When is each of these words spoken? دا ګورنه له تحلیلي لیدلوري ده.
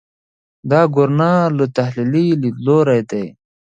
دا 0.71 0.81
ګورنه 0.95 1.31
له 1.57 1.65
تحلیلي 1.77 2.25
لیدلوري 2.41 3.01
ده. 3.09 3.23